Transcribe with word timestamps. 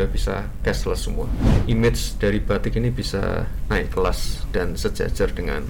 udah 0.00 0.08
bisa 0.08 0.48
cashless 0.64 1.04
semua. 1.04 1.28
Image 1.68 2.16
dari 2.16 2.40
batik 2.40 2.80
ini 2.80 2.88
bisa 2.88 3.44
naik 3.68 3.92
kelas 3.92 4.48
dan 4.48 4.72
sejajar 4.72 5.28
dengan 5.36 5.68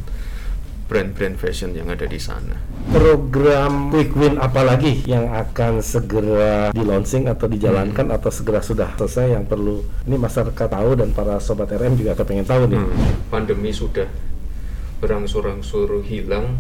brand-brand 0.87 1.35
fashion 1.35 1.75
yang 1.75 1.91
ada 1.91 2.07
di 2.07 2.19
sana. 2.23 2.55
Program 2.95 3.91
quick 3.91 4.15
win 4.15 4.39
apa 4.39 4.63
lagi 4.63 5.03
yang 5.03 5.35
akan 5.35 5.83
segera 5.83 6.71
di 6.71 6.83
launching 6.83 7.27
atau 7.27 7.51
dijalankan 7.51 8.11
hmm. 8.11 8.17
atau 8.19 8.31
segera 8.31 8.63
sudah 8.63 8.95
selesai 8.95 9.35
yang 9.35 9.47
perlu 9.47 9.83
ini 10.07 10.15
masyarakat 10.19 10.67
tahu 10.67 10.91
dan 10.99 11.11
para 11.11 11.43
sobat 11.43 11.71
RM 11.75 11.99
juga 11.99 12.15
kepengen 12.15 12.47
tahu 12.47 12.71
nih. 12.71 12.79
Hmm. 12.79 12.95
Pandemi 13.35 13.75
sudah 13.75 14.07
berangsur-angsur 15.03 16.07
hilang, 16.07 16.59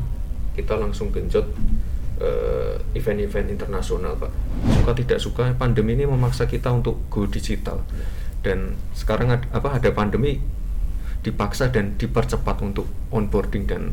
kita 0.58 0.74
langsung 0.74 1.14
genjot 1.14 1.46
uh, 2.20 2.76
event-event 2.94 3.50
internasional, 3.50 4.14
Pak. 4.16 4.32
Suka 4.80 4.92
tidak 4.94 5.18
suka 5.18 5.44
pandemi 5.56 5.96
ini 5.96 6.04
memaksa 6.06 6.46
kita 6.46 6.70
untuk 6.70 7.08
go 7.08 7.26
digital. 7.26 7.82
Dan 8.40 8.76
sekarang 8.96 9.32
ada, 9.32 9.46
apa 9.52 9.76
ada 9.76 9.90
pandemi 9.92 10.40
dipaksa 11.20 11.68
dan 11.68 12.00
dipercepat 12.00 12.64
untuk 12.64 12.88
onboarding 13.12 13.68
dan 13.68 13.92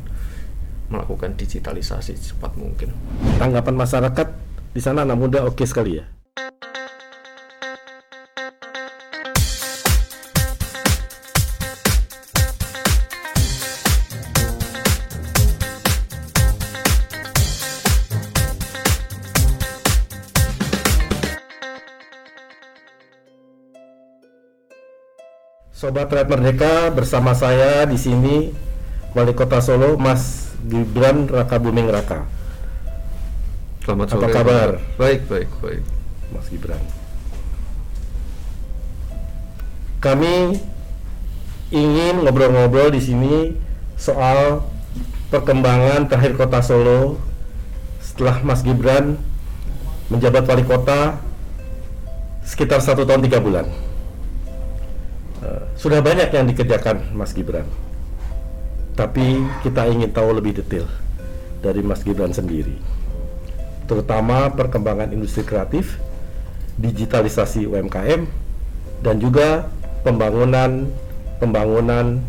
melakukan 0.88 1.36
digitalisasi 1.36 2.16
cepat 2.16 2.56
mungkin. 2.56 2.96
Tanggapan 3.36 3.76
masyarakat 3.76 4.28
di 4.72 4.80
sana 4.80 5.04
anak 5.04 5.18
muda 5.20 5.44
oke 5.44 5.60
okay 5.60 5.68
sekali 5.68 6.00
ya. 6.00 6.17
Sobat 25.88 26.12
Rakyat 26.12 26.28
Merdeka 26.28 26.92
bersama 26.92 27.32
saya 27.32 27.88
di 27.88 27.96
sini 27.96 28.52
Wali 29.16 29.32
Kota 29.32 29.64
Solo 29.64 29.96
Mas 29.96 30.52
Gibran 30.68 31.32
Raka 31.32 31.64
Buming 31.64 31.88
Raka. 31.88 32.28
Selamat 33.88 34.12
sore. 34.12 34.20
Apa 34.20 34.28
kabar? 34.36 34.70
Baik, 35.00 35.32
baik, 35.32 35.48
baik. 35.64 35.80
Mas 36.36 36.52
Gibran. 36.52 36.84
Kami 40.04 40.60
ingin 41.72 42.20
ngobrol-ngobrol 42.20 42.92
di 42.92 43.00
sini 43.00 43.56
soal 43.96 44.68
perkembangan 45.32 46.12
terakhir 46.12 46.36
Kota 46.36 46.60
Solo 46.68 47.16
setelah 48.04 48.44
Mas 48.44 48.60
Gibran 48.60 49.16
menjabat 50.12 50.52
wali 50.52 50.68
kota 50.68 51.24
sekitar 52.44 52.84
satu 52.84 53.08
tahun 53.08 53.24
tiga 53.24 53.40
bulan 53.40 53.87
sudah 55.88 56.04
banyak 56.04 56.36
yang 56.36 56.44
dikerjakan 56.52 57.16
Mas 57.16 57.32
Gibran. 57.32 57.64
Tapi 58.92 59.40
kita 59.64 59.88
ingin 59.88 60.12
tahu 60.12 60.36
lebih 60.36 60.60
detail 60.60 60.84
dari 61.64 61.80
Mas 61.80 62.04
Gibran 62.04 62.36
sendiri. 62.36 62.76
Terutama 63.88 64.52
perkembangan 64.52 65.16
industri 65.16 65.48
kreatif, 65.48 65.96
digitalisasi 66.76 67.72
UMKM 67.72 68.28
dan 69.00 69.16
juga 69.16 69.72
pembangunan 70.04 70.92
pembangunan 71.40 72.20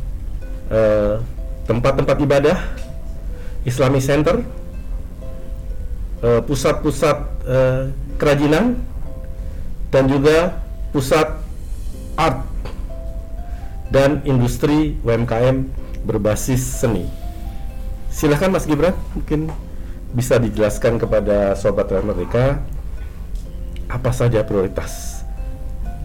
eh, 0.71 1.19
tempat-tempat 1.67 2.15
eh, 2.15 2.25
ibadah, 2.31 2.59
Islamic 3.67 4.07
Center, 4.07 4.39
eh, 6.23 6.41
pusat-pusat 6.47 7.19
eh, 7.43 7.83
kerajinan 8.23 8.79
dan 9.91 10.07
juga 10.07 10.63
pusat 10.95 11.27
art 12.15 12.48
dan 13.89 14.21
industri 14.29 14.97
UMKM 15.05 15.65
berbasis 16.05 16.61
seni. 16.85 17.09
Silahkan 18.09 18.53
Mas 18.53 18.65
Gibran, 18.65 18.97
mungkin 19.13 19.53
bisa 20.13 20.41
dijelaskan 20.41 20.97
kepada 20.97 21.53
Sobat 21.53 21.93
Merdeka 21.93 22.65
apa 23.89 24.11
saja 24.13 24.45
prioritas. 24.45 25.25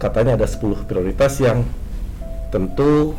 Katanya 0.00 0.36
ada 0.36 0.44
10 0.44 0.84
prioritas 0.84 1.40
yang 1.40 1.64
tentu 2.52 3.16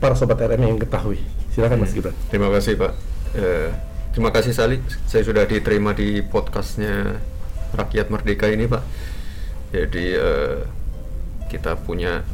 para 0.00 0.16
Sobat 0.16 0.40
RM 0.40 0.64
yang 0.64 0.78
ketahui. 0.80 1.20
Silakan 1.52 1.84
Mas 1.84 1.92
hmm. 1.92 1.96
Gibran. 2.00 2.16
Terima 2.32 2.48
kasih 2.52 2.74
Pak. 2.80 2.92
Eh, 3.36 3.68
terima 4.16 4.30
kasih 4.32 4.52
Sali, 4.56 4.80
saya 5.04 5.20
sudah 5.24 5.44
diterima 5.44 5.92
di 5.92 6.24
podcastnya 6.24 7.20
Rakyat 7.76 8.08
Merdeka 8.08 8.48
ini 8.48 8.64
Pak. 8.64 8.82
Jadi 9.76 10.06
eh, 10.16 10.58
kita 11.52 11.76
punya 11.76 12.24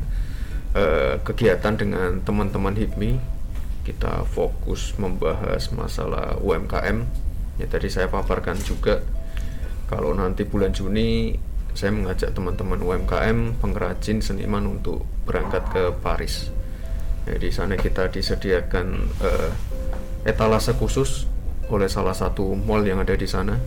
uh, 0.74 1.16
kegiatan 1.22 1.74
dengan 1.78 2.20
teman-teman 2.20 2.74
HIPMI 2.74 3.18
kita 3.84 4.24
fokus 4.28 4.96
membahas 4.96 5.70
masalah 5.72 6.36
UMKM 6.40 7.04
ya 7.62 7.66
tadi 7.70 7.88
saya 7.88 8.10
paparkan 8.10 8.58
juga 8.60 9.04
kalau 9.88 10.16
nanti 10.16 10.42
bulan 10.48 10.72
Juni 10.72 11.36
saya 11.74 11.90
mengajak 11.90 12.30
teman-teman 12.32 12.78
UMKM 12.78 13.58
pengrajin 13.58 14.22
seniman 14.22 14.78
untuk 14.78 15.02
berangkat 15.26 15.62
ke 15.74 15.82
Paris. 15.98 16.54
Ya, 17.26 17.34
di 17.34 17.50
sana 17.50 17.74
kita 17.74 18.14
disediakan 18.14 19.10
uh, 19.18 19.50
etalase 20.22 20.70
khusus 20.78 21.26
oleh 21.66 21.90
salah 21.90 22.14
satu 22.14 22.54
mall 22.54 22.86
yang 22.86 23.02
ada 23.02 23.18
di 23.18 23.26
sana. 23.26 23.58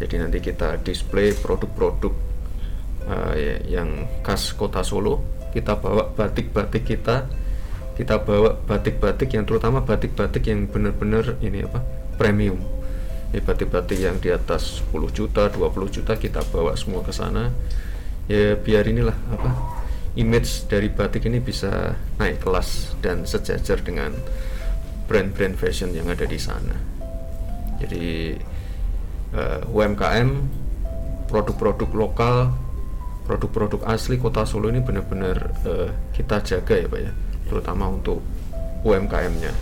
Jadi 0.00 0.16
nanti 0.16 0.40
kita 0.40 0.80
display 0.80 1.36
produk-produk 1.36 2.12
uh, 3.04 3.34
yang 3.68 4.08
khas 4.24 4.56
kota 4.56 4.80
Solo 4.80 5.35
kita 5.56 5.80
bawa 5.80 6.12
batik-batik 6.12 6.84
kita 6.84 7.24
kita 7.96 8.20
bawa 8.20 8.60
batik-batik 8.68 9.32
yang 9.32 9.48
terutama 9.48 9.80
batik-batik 9.80 10.52
yang 10.52 10.68
benar-benar 10.68 11.40
ini 11.40 11.64
apa 11.64 11.80
premium. 12.20 12.60
Ya 13.32 13.40
batik-batik 13.40 13.96
yang 13.96 14.20
di 14.20 14.28
atas 14.28 14.84
10 14.92 15.16
juta 15.16 15.48
20 15.48 15.96
juta 15.96 16.12
kita 16.20 16.44
bawa 16.52 16.76
semua 16.76 17.00
ke 17.00 17.16
sana. 17.16 17.56
Ya 18.28 18.52
biar 18.60 18.84
inilah 18.84 19.16
apa 19.32 19.80
image 20.20 20.68
dari 20.68 20.92
batik 20.92 21.24
ini 21.24 21.40
bisa 21.40 21.96
naik 22.20 22.44
kelas 22.44 23.00
dan 23.00 23.24
sejajar 23.24 23.80
dengan 23.80 24.12
brand-brand 25.08 25.56
fashion 25.56 25.96
yang 25.96 26.12
ada 26.12 26.28
di 26.28 26.36
sana. 26.36 26.76
Jadi 27.80 28.36
uh, 29.32 29.64
eh, 29.64 29.72
UMKM 29.72 30.28
produk-produk 31.32 31.90
lokal 31.96 32.52
produk-produk 33.26 33.82
asli 33.90 34.16
kota 34.22 34.46
Solo 34.46 34.70
ini 34.70 34.78
benar-benar 34.78 35.36
uh, 35.66 35.90
kita 36.14 36.40
jaga 36.46 36.74
ya 36.78 36.86
Pak 36.86 37.00
ya. 37.02 37.12
Terutama 37.50 37.90
untuk 37.90 38.22
UMKM-nya 38.86 39.52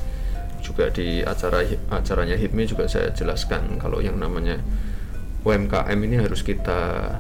juga 0.61 0.89
di 0.93 1.21
acara 1.21 1.61
acaranya 1.93 2.37
HIPMI 2.41 2.65
juga 2.65 2.89
saya 2.89 3.13
jelaskan 3.13 3.77
kalau 3.77 4.01
yang 4.01 4.17
namanya 4.17 4.61
UMKM 5.45 5.99
ini 6.09 6.17
harus 6.21 6.41
kita 6.41 7.13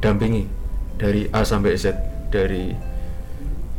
dampingi 0.00 0.48
dari 1.00 1.28
A 1.32 1.44
sampai 1.44 1.76
Z. 1.76 1.96
Dari 2.28 2.76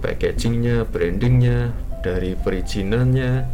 packagingnya, 0.01 0.89
brandingnya, 0.89 1.69
dari 2.01 2.33
perizinannya, 2.33 3.45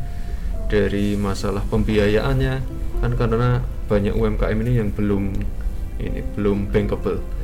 dari 0.72 1.20
masalah 1.20 1.68
pembiayaannya. 1.68 2.56
Kan 3.04 3.12
karena 3.20 3.60
banyak 3.92 4.16
UMKM 4.16 4.58
ini 4.64 4.72
yang 4.80 4.90
belum 4.96 5.24
ini 6.00 6.20
belum 6.36 6.72
bankable 6.72 7.35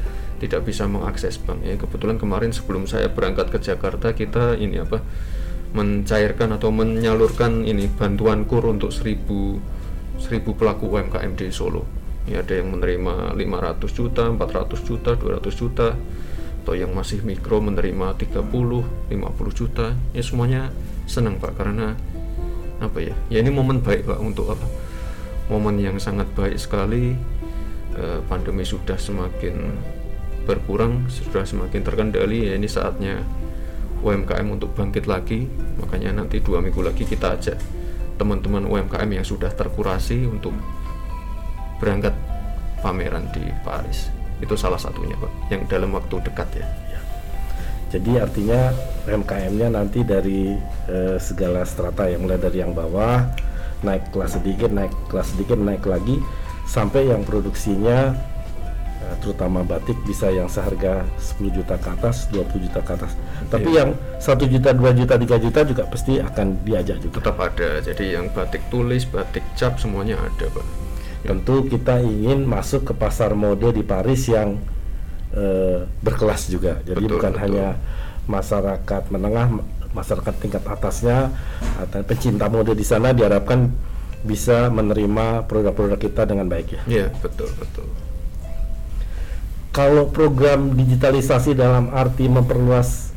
tidak 0.41 0.66
bisa 0.66 0.90
mengakses 0.90 1.38
bank. 1.38 1.62
Ya 1.62 1.78
kebetulan 1.78 2.18
kemarin 2.18 2.50
sebelum 2.50 2.90
saya 2.90 3.13
berangkat 3.13 3.53
ke 3.53 3.62
Jakarta 3.62 4.18
kita 4.18 4.57
ini 4.57 4.81
apa 4.81 5.06
mencairkan 5.78 6.57
atau 6.57 6.74
menyalurkan 6.74 7.63
ini 7.63 7.85
bantuan 7.88 8.44
kur 8.50 8.66
untuk 8.66 8.90
1000 8.90 9.22
1000 10.18 10.57
pelaku 10.57 10.90
UMKM 10.90 11.38
di 11.38 11.53
Solo. 11.53 11.85
Ya 12.25 12.41
ada 12.41 12.57
yang 12.57 12.74
menerima 12.74 13.38
500 13.38 13.85
juta 13.94 14.24
400 14.34 14.81
juta 14.81 15.12
200 15.13 15.53
juta 15.53 15.88
atau 16.62 16.74
yang 16.78 16.94
masih 16.94 17.21
mikro 17.21 17.62
menerima 17.62 18.18
30 18.18 18.42
50 19.13 19.13
juta. 19.54 19.94
Ya 20.18 20.21
semuanya 20.25 20.74
senang 21.06 21.38
Pak 21.38 21.54
karena 21.54 21.94
apa 22.81 22.98
ya? 22.98 23.13
Ya 23.30 23.45
ini 23.45 23.54
momen 23.54 23.86
baik 23.86 24.10
Pak 24.10 24.18
untuk 24.18 24.57
apa? 24.57 24.66
Momen 25.54 25.77
yang 25.77 26.01
sangat 26.01 26.30
baik 26.33 26.57
sekali. 26.57 27.13
Eh, 27.92 28.19
pandemi 28.30 28.63
sudah 28.63 28.95
semakin 28.95 29.75
berkurang 30.46 31.08
sudah 31.08 31.46
semakin 31.46 31.82
terkendali 31.86 32.50
ya 32.50 32.54
ini 32.58 32.68
saatnya 32.68 33.22
UMKM 34.02 34.48
untuk 34.50 34.74
bangkit 34.74 35.06
lagi. 35.06 35.46
Makanya 35.78 36.22
nanti 36.22 36.42
dua 36.42 36.60
minggu 36.60 36.82
lagi 36.82 37.06
kita 37.06 37.38
ajak 37.38 37.58
teman-teman 38.18 38.66
UMKM 38.70 39.10
yang 39.10 39.26
sudah 39.26 39.50
terkurasi 39.54 40.30
untuk 40.30 40.54
berangkat 41.82 42.14
pameran 42.82 43.30
di 43.34 43.46
Paris. 43.66 44.10
Itu 44.42 44.58
salah 44.58 44.82
satunya 44.82 45.14
Pak 45.18 45.54
yang 45.54 45.62
dalam 45.70 45.94
waktu 45.94 46.18
dekat 46.26 46.50
ya, 46.58 46.66
ya. 46.90 47.00
jadi 47.94 48.26
artinya 48.26 48.74
UMKM-nya 49.06 49.70
nanti 49.70 50.02
dari 50.02 50.58
eh, 50.90 51.18
segala 51.22 51.62
strata 51.62 52.10
yang 52.10 52.26
mulai 52.26 52.42
dari 52.42 52.58
yang 52.58 52.74
bawah 52.74 53.22
naik 53.86 54.10
kelas 54.14 54.38
sedikit 54.38 54.74
naik 54.74 54.94
kelas 55.10 55.34
sedikit 55.34 55.62
naik 55.62 55.86
lagi 55.86 56.18
sampai 56.66 57.10
yang 57.10 57.22
produksinya 57.22 58.14
terutama 59.19 59.66
batik 59.66 59.98
bisa 60.08 60.31
yang 60.31 60.48
seharga 60.48 61.04
10 61.19 61.52
juta 61.52 61.75
ke 61.75 61.90
atas, 61.92 62.31
20 62.31 62.68
juta 62.69 62.80
ke 62.80 62.92
atas. 62.96 63.12
Tapi 63.50 63.69
yang 63.74 63.98
1 64.22 64.48
juta, 64.48 64.69
2 64.72 65.00
juta, 65.00 65.13
3 65.19 65.44
juta 65.44 65.60
juga 65.68 65.84
pasti 65.90 66.22
akan 66.22 66.63
diajak 66.63 66.98
juga. 67.04 67.19
tetap 67.19 67.38
ada 67.42 67.69
jadi 67.84 68.06
yang 68.22 68.25
batik 68.31 68.63
tulis 68.72 69.04
batik 69.10 69.44
cap 69.60 69.75
semuanya 69.78 70.16
ada 70.22 70.48
pak 70.48 70.66
Tentu 71.22 71.69
kita 71.69 72.02
ingin 72.02 72.50
masuk 72.50 72.81
ke 72.90 72.94
pasar 72.98 73.38
mode 73.38 73.69
di 73.78 73.86
Paris 73.86 74.25
yang 74.25 74.58
uh, 75.38 75.86
berkelas 76.02 76.50
juga. 76.50 76.81
Jadi 76.81 77.06
Betul, 77.06 77.14
bukan 77.14 77.31
betul. 77.38 77.44
hanya 77.46 77.68
masyarakat 78.25 79.04
menengah, 79.14 79.48
masyarakat 79.94 80.34
tingkat 80.42 80.66
atasnya 80.66 81.30
atau 81.78 82.02
pencinta 82.02 82.50
mode 82.50 82.74
di 82.74 82.81
sana 82.81 83.14
diharapkan 83.14 83.69
bisa 84.22 84.69
menerima 84.69 85.50
produk-produk 85.50 85.98
kita 85.98 86.30
dengan 86.30 86.46
baik 86.46 86.68
ya. 86.78 86.81
iya 86.86 87.07
betul 87.25 87.50
betul 87.57 87.86
Kalau 89.71 90.12
program 90.12 90.75
digitalisasi 90.75 91.56
dalam 91.56 91.95
arti 91.95 92.27
memperluas 92.27 93.15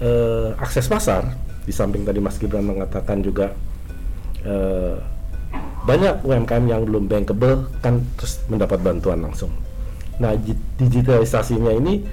eh, 0.00 0.52
akses 0.60 0.84
pasar, 0.84 1.32
di 1.64 1.72
samping 1.72 2.04
tadi 2.04 2.20
Mas 2.20 2.36
Gibran 2.36 2.68
mengatakan 2.68 3.24
juga 3.24 3.56
eh, 4.44 4.96
banyak 5.84 6.24
UMKM 6.24 6.64
yang 6.68 6.84
belum 6.84 7.08
bankable 7.08 7.68
kan 7.80 8.04
terus 8.20 8.40
mendapat 8.48 8.80
bantuan 8.84 9.20
langsung. 9.24 9.52
Nah, 10.20 10.36
di- 10.36 10.56
digitalisasinya 10.76 11.72
ini 11.72 12.04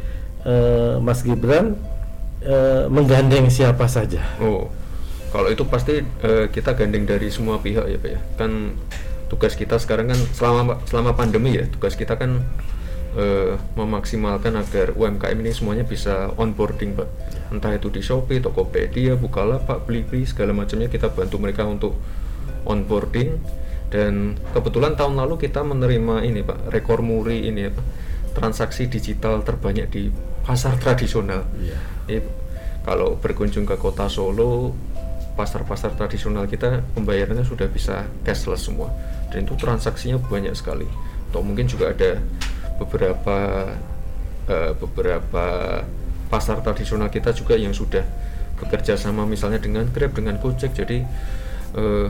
eh, 0.47 0.95
Mas 1.03 1.27
Gibran 1.27 1.75
eh, 2.41 2.87
menggandeng 2.87 3.51
siapa 3.51 3.91
saja? 3.91 4.23
oh 4.39 4.71
kalau 5.31 5.47
itu 5.47 5.63
pasti 5.63 5.99
eh, 6.03 6.45
kita 6.47 6.75
gandeng 6.75 7.07
dari 7.07 7.31
semua 7.31 7.59
pihak 7.59 7.87
ya 7.87 7.97
pak 7.99 8.09
ya 8.11 8.19
kan 8.35 8.75
tugas 9.31 9.55
kita 9.55 9.79
sekarang 9.79 10.11
kan 10.11 10.19
selama 10.35 10.83
selama 10.83 11.15
pandemi 11.15 11.55
ya 11.55 11.63
tugas 11.71 11.95
kita 11.95 12.19
kan 12.19 12.43
eh, 13.15 13.55
memaksimalkan 13.75 14.55
agar 14.55 14.95
UMKM 14.95 15.37
ini 15.39 15.51
semuanya 15.51 15.83
bisa 15.87 16.31
onboarding 16.35 16.95
pak. 16.95 17.09
Entah 17.51 17.75
itu 17.75 17.91
di 17.91 17.99
Shopee, 17.99 18.39
Tokopedia, 18.39 19.19
Bukalapak, 19.19 19.83
Blibli 19.83 20.23
segala 20.23 20.55
macamnya 20.55 20.87
kita 20.87 21.11
bantu 21.11 21.35
mereka 21.39 21.67
untuk 21.67 21.95
onboarding. 22.63 23.39
Dan 23.91 24.39
kebetulan 24.55 24.95
tahun 24.95 25.19
lalu 25.19 25.35
kita 25.35 25.67
menerima 25.67 26.23
ini 26.23 26.47
pak 26.47 26.71
rekor 26.71 27.03
muri 27.03 27.51
ini 27.51 27.67
apa 27.67 27.83
transaksi 28.31 28.87
digital 28.87 29.43
terbanyak 29.43 29.87
di 29.91 30.07
pasar 30.47 30.79
tradisional. 30.79 31.43
Iya. 31.59 31.77
Ini 32.07 32.19
kalau 32.87 33.19
berkunjung 33.19 33.67
ke 33.67 33.75
kota 33.75 34.07
Solo 34.07 34.73
pasar-pasar 35.35 35.95
tradisional 35.95 36.47
kita 36.47 36.83
pembayarannya 36.95 37.43
sudah 37.43 37.67
bisa 37.67 38.07
cashless 38.23 38.67
semua. 38.67 38.91
Dan 39.31 39.47
itu 39.47 39.55
transaksinya 39.55 40.19
banyak 40.19 40.55
sekali. 40.55 40.87
Atau 41.31 41.43
mungkin 41.43 41.67
juga 41.67 41.95
ada 41.95 42.19
beberapa 42.81 43.37
eh, 44.49 44.73
beberapa 44.73 45.45
pasar 46.33 46.63
tradisional 46.65 47.13
kita 47.13 47.35
juga 47.37 47.53
yang 47.53 47.75
sudah 47.75 48.01
bekerja 48.57 48.97
sama 48.97 49.27
misalnya 49.29 49.61
dengan 49.61 49.85
Grab 49.89 50.17
dengan 50.17 50.41
Gojek. 50.41 50.73
Jadi 50.73 51.05
eh, 51.77 52.07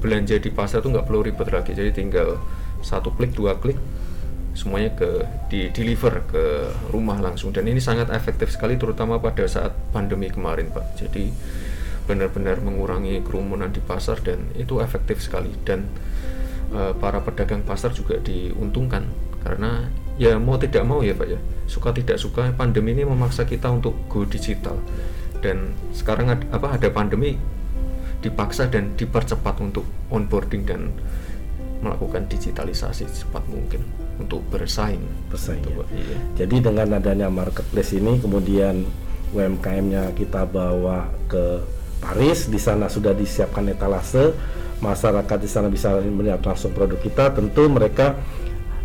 belanja 0.00 0.36
di 0.40 0.50
pasar 0.50 0.80
tuh 0.80 0.90
nggak 0.96 1.04
perlu 1.04 1.20
ribet 1.20 1.48
lagi. 1.52 1.76
Jadi 1.76 1.92
tinggal 1.92 2.40
satu 2.80 3.12
klik 3.14 3.36
dua 3.36 3.60
klik 3.60 3.76
semuanya 4.52 4.92
ke 4.92 5.24
di 5.48 5.72
deliver 5.72 6.24
ke 6.28 6.44
rumah 6.92 7.16
langsung. 7.20 7.52
Dan 7.52 7.68
ini 7.68 7.80
sangat 7.80 8.12
efektif 8.12 8.52
sekali 8.52 8.76
terutama 8.76 9.16
pada 9.20 9.44
saat 9.48 9.72
pandemi 9.92 10.28
kemarin 10.28 10.68
pak. 10.72 10.96
Jadi 11.00 11.32
benar-benar 12.02 12.58
mengurangi 12.58 13.22
kerumunan 13.22 13.70
di 13.70 13.78
pasar 13.78 14.18
dan 14.20 14.50
itu 14.58 14.82
efektif 14.82 15.22
sekali. 15.24 15.50
Dan 15.64 15.88
eh, 16.74 16.92
para 16.96 17.24
pedagang 17.24 17.64
pasar 17.64 17.96
juga 17.96 18.20
diuntungkan 18.20 19.31
karena 19.42 19.90
ya 20.16 20.38
mau 20.38 20.56
tidak 20.56 20.86
mau 20.86 21.02
ya 21.02 21.12
pak 21.12 21.28
ya 21.28 21.40
suka 21.66 21.90
tidak 21.90 22.16
suka 22.20 22.54
pandemi 22.54 22.94
ini 22.94 23.02
memaksa 23.02 23.42
kita 23.42 23.68
untuk 23.72 23.96
go 24.06 24.22
digital 24.22 24.78
dan 25.42 25.74
sekarang 25.90 26.30
ad- 26.30 26.48
apa 26.54 26.78
ada 26.78 26.88
pandemi 26.94 27.34
dipaksa 28.22 28.70
dan 28.70 28.94
dipercepat 28.94 29.58
untuk 29.58 29.82
onboarding 30.14 30.62
dan 30.62 30.94
melakukan 31.82 32.30
digitalisasi 32.30 33.10
secepat 33.10 33.42
mungkin 33.50 33.82
untuk 34.22 34.46
bersaing. 34.46 35.02
Bersaing, 35.26 35.66
Gitu, 35.66 35.74
ya. 35.74 35.86
Iya. 35.90 36.16
Jadi 36.38 36.56
dengan 36.62 36.88
adanya 36.94 37.26
marketplace 37.26 37.98
ini 37.98 38.22
kemudian 38.22 38.86
UMKM-nya 39.34 40.14
kita 40.14 40.46
bawa 40.46 41.10
ke 41.26 41.58
Paris, 41.98 42.46
di 42.46 42.58
sana 42.62 42.86
sudah 42.86 43.10
disiapkan 43.14 43.66
etalase, 43.66 44.30
masyarakat 44.78 45.38
di 45.42 45.50
sana 45.50 45.66
bisa 45.66 45.98
melihat 46.02 46.42
langsung 46.42 46.70
produk 46.70 46.98
kita, 47.02 47.34
tentu 47.34 47.66
mereka 47.66 48.18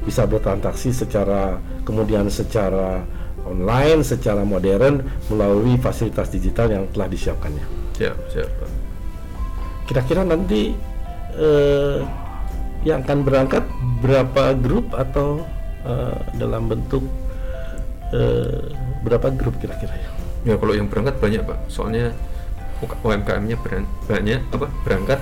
bisa 0.08 0.24
bertransaksi 0.24 0.96
secara 0.96 1.60
kemudian 1.84 2.32
secara 2.32 3.04
online, 3.44 4.08
secara 4.08 4.48
modern 4.48 5.04
melalui 5.28 5.76
fasilitas 5.76 6.32
digital 6.32 6.72
yang 6.72 6.84
telah 6.96 7.12
disiapkannya. 7.12 7.66
Siap, 8.00 8.18
siap. 8.32 8.48
Pak. 8.48 8.72
Kira-kira 9.88 10.24
nanti 10.24 10.72
eh, 11.36 12.00
yang 12.88 13.04
akan 13.04 13.20
berangkat 13.28 13.64
berapa 14.00 14.56
grup 14.56 14.96
atau 14.96 15.44
eh, 15.84 16.18
dalam 16.40 16.72
bentuk 16.72 17.04
eh, 18.16 18.72
berapa 19.04 19.28
grup 19.36 19.60
kira-kira 19.60 19.92
ya? 19.92 20.10
Ya 20.48 20.56
kalau 20.56 20.72
yang 20.72 20.88
berangkat 20.88 21.20
banyak 21.20 21.44
pak, 21.44 21.60
soalnya 21.68 22.16
UMKM-nya 22.80 23.58
banyak 24.08 24.42
apa 24.54 24.68
berangkat 24.86 25.20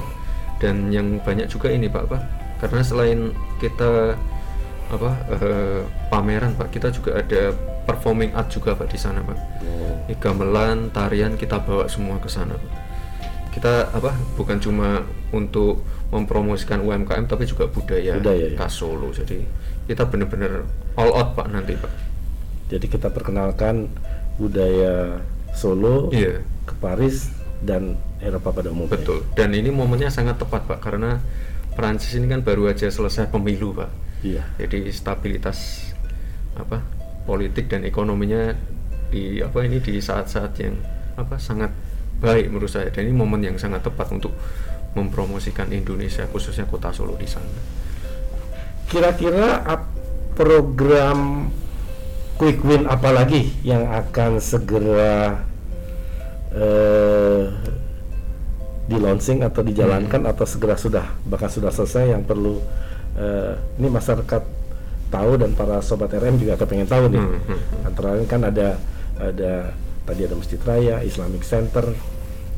dan 0.59 0.91
yang 0.91 1.17
banyak 1.23 1.47
juga 1.47 1.71
ini 1.71 1.88
pak 1.88 2.07
apa 2.11 2.19
karena 2.59 2.81
selain 2.83 3.19
kita 3.59 4.15
apa 4.91 5.11
eh, 5.33 5.81
pameran 6.09 6.53
pak. 6.57 6.69
Kita 6.73 6.93
juga 6.93 7.19
ada 7.19 7.53
performing 7.85 8.33
art 8.33 8.49
juga 8.53 8.77
pak 8.77 8.89
di 8.91 8.99
sana 8.99 9.21
pak. 9.21 9.37
Ini 10.05 10.15
gamelan 10.21 10.93
tarian 10.93 11.33
kita 11.37 11.61
bawa 11.61 11.89
semua 11.89 12.21
ke 12.21 12.29
sana 12.29 12.53
pak. 12.53 12.71
Kita 13.55 13.89
apa 13.95 14.11
bukan 14.35 14.59
cuma 14.59 15.01
untuk 15.31 15.81
mempromosikan 16.11 16.83
UMKM 16.83 17.25
tapi 17.25 17.47
juga 17.49 17.65
budaya, 17.71 18.19
Budaya, 18.19 18.51
ya. 18.51 18.57
khas 18.59 18.77
Solo. 18.77 19.09
Jadi 19.09 19.41
kita 19.89 20.05
benar-benar 20.05 20.65
all 20.99 21.11
out 21.13 21.33
pak 21.33 21.47
nanti 21.49 21.73
pak. 21.79 21.91
Jadi 22.69 22.85
kita 22.89 23.09
perkenalkan 23.13 23.89
budaya 24.38 25.21
Solo 25.55 26.11
iya. 26.11 26.43
ke 26.67 26.73
Paris 26.83 27.31
dan 27.63 27.95
Eropa 28.19 28.51
pada 28.51 28.69
umumnya. 28.73 28.97
Betul. 28.97 29.23
Dan 29.38 29.53
ini 29.55 29.69
momennya 29.71 30.09
sangat 30.11 30.41
tepat, 30.41 30.65
Pak, 30.65 30.79
karena 30.81 31.21
Prancis 31.75 32.16
ini 32.16 32.31
kan 32.31 32.42
baru 32.42 32.72
aja 32.72 32.88
selesai 32.88 33.27
pemilu, 33.27 33.75
Pak. 33.75 33.92
Iya. 34.24 34.44
Jadi 34.57 34.89
stabilitas 34.89 35.92
apa 36.56 36.80
politik 37.27 37.68
dan 37.68 37.83
ekonominya 37.83 38.56
di 39.12 39.44
apa 39.44 39.67
ini 39.67 39.84
di 39.84 40.00
saat-saat 40.00 40.51
yang 40.63 40.79
apa 41.20 41.36
sangat 41.36 41.70
baik 42.24 42.48
menurut 42.50 42.72
saya. 42.72 42.88
Dan 42.89 43.12
ini 43.12 43.15
momen 43.15 43.44
yang 43.44 43.60
sangat 43.60 43.84
tepat 43.84 44.10
untuk 44.15 44.32
mempromosikan 44.96 45.67
Indonesia 45.75 46.24
khususnya 46.32 46.63
kota 46.65 46.96
Solo 46.96 47.20
di 47.20 47.27
sana. 47.27 47.60
Kira-kira 48.88 49.60
program 50.36 51.51
quick 52.39 52.63
win 52.63 52.88
apa 52.88 53.12
lagi 53.12 53.51
yang 53.63 53.88
akan 53.88 54.39
segera 54.39 55.44
eh, 56.55 57.44
di 58.86 58.96
launching 58.96 59.42
atau 59.42 59.62
dijalankan 59.62 60.22
Hmm. 60.22 60.32
atau 60.32 60.46
segera 60.46 60.75
sudah 60.75 61.06
bahkan 61.24 61.48
sudah 61.48 61.70
selesai 61.70 62.12
yang 62.12 62.22
perlu 62.22 62.62
eh, 63.15 63.54
ini 63.75 63.88
masyarakat 63.88 64.44
tahu 65.08 65.32
dan 65.36 65.51
para 65.51 65.80
sobat 65.80 66.12
RM 66.12 66.38
juga 66.38 66.54
kepengen 66.56 66.86
tahu 66.86 67.08
nih 67.08 67.18
Hmm, 67.18 67.39
hmm, 67.39 67.42
hmm. 67.42 67.88
antara 67.88 68.08
lain 68.13 68.25
kan 68.25 68.42
ada 68.44 68.77
ada 69.15 69.74
tadi 70.04 70.22
ada 70.22 70.36
Masjid 70.36 70.60
Raya 70.60 71.01
Islamic 71.01 71.42
Center 71.42 71.86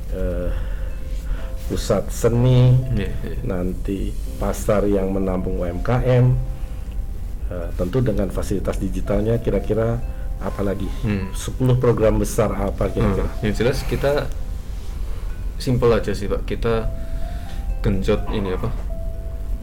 eh, 0.10 0.50
pusat 1.68 2.08
seni 2.10 2.76
Iya, 2.94 3.12
iya. 3.22 3.38
nanti 3.44 4.12
pasar 4.36 4.84
yang 4.84 5.12
menampung 5.12 5.60
UMKM 5.60 6.26
eh, 7.48 7.68
tentu 7.74 8.00
dengan 8.00 8.28
fasilitas 8.30 8.76
digitalnya 8.78 9.38
kira-kira 9.38 10.00
apalagi 10.40 10.88
Hmm. 11.02 11.32
10 11.32 11.56
program 11.76 12.18
besar 12.18 12.52
apa 12.52 12.88
kira-kira 12.88 13.28
Hmm, 13.30 13.44
yang 13.44 13.56
jelas 13.56 13.82
kita 13.82 14.28
simpel 15.58 15.94
aja 15.94 16.14
sih 16.14 16.30
pak. 16.30 16.46
Kita 16.46 16.90
genjot 17.82 18.30
ini 18.34 18.54
apa? 18.54 18.70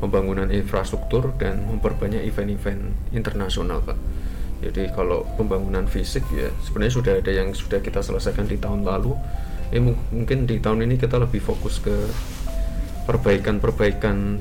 Pembangunan 0.02 0.50
infrastruktur 0.50 1.32
dan 1.40 1.64
memperbanyak 1.64 2.22
event-event 2.26 3.14
internasional 3.14 3.80
pak. 3.82 3.98
Jadi 4.62 4.90
kalau 4.94 5.26
pembangunan 5.36 5.84
fisik 5.84 6.24
ya 6.32 6.48
sebenarnya 6.64 6.94
sudah 6.94 7.12
ada 7.20 7.32
yang 7.32 7.52
sudah 7.52 7.80
kita 7.82 8.00
selesaikan 8.00 8.46
di 8.46 8.58
tahun 8.60 8.84
lalu. 8.86 9.14
Mung- 9.74 9.98
mungkin 10.14 10.46
di 10.46 10.62
tahun 10.62 10.86
ini 10.86 10.94
kita 11.00 11.18
lebih 11.18 11.42
fokus 11.42 11.82
ke 11.82 11.94
perbaikan-perbaikan 13.10 14.38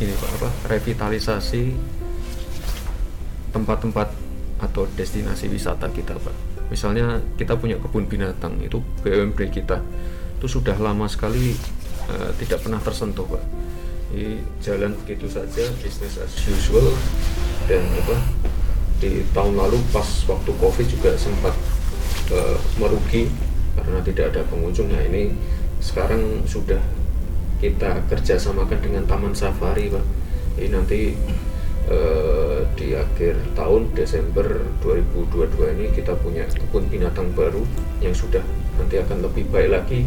ini 0.00 0.12
pak 0.16 0.30
apa? 0.40 0.48
Revitalisasi 0.72 1.62
tempat-tempat 3.52 4.08
atau 4.62 4.88
destinasi 4.96 5.50
wisata 5.52 5.92
kita 5.92 6.16
pak. 6.16 6.34
Misalnya 6.72 7.20
kita 7.36 7.60
punya 7.60 7.76
kebun 7.76 8.08
binatang 8.08 8.56
itu 8.64 8.80
BUMD 9.04 9.52
kita 9.52 9.84
itu 10.42 10.58
sudah 10.58 10.74
lama 10.74 11.06
sekali 11.06 11.54
eh, 12.10 12.30
tidak 12.42 12.66
pernah 12.66 12.82
tersentuh 12.82 13.22
pak. 13.30 13.38
Ini 14.10 14.42
jalan 14.58 14.90
begitu 14.98 15.30
saja 15.30 15.70
bisnis 15.78 16.18
as 16.18 16.34
usual. 16.50 16.90
Dan 17.70 17.86
apa 17.94 18.18
di 18.98 19.22
tahun 19.30 19.54
lalu 19.54 19.78
pas 19.94 20.26
waktu 20.26 20.50
covid 20.58 20.86
juga 20.90 21.14
sempat 21.14 21.54
uh, 22.34 22.58
merugi 22.82 23.30
karena 23.78 24.02
tidak 24.02 24.34
ada 24.34 24.42
pengunjung. 24.50 24.90
Ya 24.90 25.06
ini 25.06 25.30
sekarang 25.78 26.42
sudah 26.50 26.82
kita 27.62 28.02
kerjasamakan 28.10 28.82
dengan 28.82 29.06
Taman 29.06 29.38
Safari 29.38 29.94
pak. 29.94 30.02
Ini 30.58 30.74
nanti 30.74 31.14
uh, 31.86 32.66
di 32.74 32.98
akhir 32.98 33.38
tahun 33.54 33.94
Desember 33.94 34.66
2022 34.82 35.78
ini 35.78 35.86
kita 35.94 36.18
punya 36.18 36.50
kebun 36.50 36.90
binatang 36.90 37.30
baru 37.30 37.62
yang 38.02 38.12
sudah 38.12 38.42
nanti 38.78 38.96
akan 39.00 39.24
lebih 39.24 39.48
baik 39.52 39.70
lagi. 39.72 40.00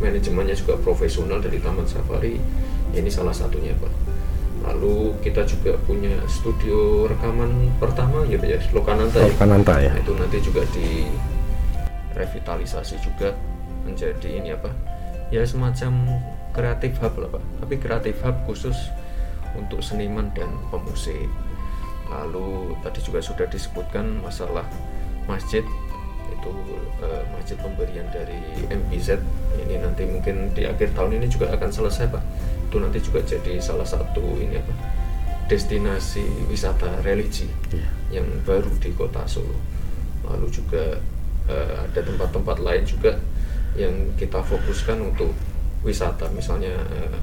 Manajemennya 0.00 0.56
juga 0.56 0.80
profesional 0.80 1.38
dari 1.42 1.60
Taman 1.60 1.84
Safari. 1.84 2.40
Ini 2.92 3.08
salah 3.12 3.32
satunya 3.36 3.76
pak. 3.76 3.92
Lalu 4.62 5.18
kita 5.20 5.42
juga 5.42 5.74
punya 5.84 6.14
studio 6.30 7.04
rekaman 7.10 7.74
pertama 7.82 8.22
ya 8.24 8.38
ya 8.40 8.56
Lokananta 8.70 9.18
ya. 9.20 9.28
Lokananta 9.34 9.74
ya. 9.82 9.90
Nah, 9.92 10.00
itu 10.00 10.12
nanti 10.16 10.38
juga 10.40 10.62
di 10.72 11.04
revitalisasi 12.14 12.96
juga 13.02 13.34
menjadi 13.82 14.28
ini 14.40 14.54
apa? 14.54 14.70
Ya 15.34 15.42
semacam 15.44 16.20
kreatif 16.54 16.96
hub 17.02 17.14
lah 17.18 17.28
pak. 17.32 17.42
Tapi 17.64 17.74
kreatif 17.80 18.16
hub 18.22 18.36
khusus 18.48 18.76
untuk 19.52 19.84
seniman 19.84 20.32
dan 20.32 20.48
pemusik. 20.72 21.28
Lalu 22.08 22.76
tadi 22.84 23.00
juga 23.04 23.20
sudah 23.24 23.48
disebutkan 23.48 24.20
masalah 24.20 24.64
masjid 25.24 25.64
itu 26.32 26.52
uh, 27.04 27.22
masjid 27.36 27.56
pemberian 27.60 28.08
dari 28.08 28.40
MBZ 28.72 29.20
ini 29.60 29.76
nanti 29.78 30.08
mungkin 30.08 30.50
di 30.56 30.64
akhir 30.64 30.96
tahun 30.96 31.20
ini 31.20 31.26
juga 31.28 31.52
akan 31.52 31.68
selesai 31.68 32.08
pak. 32.08 32.22
Itu 32.72 32.80
nanti 32.80 32.98
juga 33.04 33.20
jadi 33.22 33.60
salah 33.60 33.84
satu 33.84 34.40
ini 34.40 34.56
apa 34.56 34.72
destinasi 35.52 36.48
wisata 36.48 37.04
religi 37.04 37.44
yeah. 37.74 38.20
yang 38.20 38.26
baru 38.48 38.72
di 38.80 38.88
kota 38.96 39.28
Solo. 39.28 39.58
Lalu 40.24 40.48
juga 40.48 40.96
uh, 41.52 41.74
ada 41.84 42.00
tempat-tempat 42.00 42.56
lain 42.62 42.84
juga 42.88 43.20
yang 43.76 44.16
kita 44.16 44.40
fokuskan 44.40 45.12
untuk 45.12 45.36
wisata. 45.84 46.32
Misalnya 46.32 46.72
uh, 46.72 47.20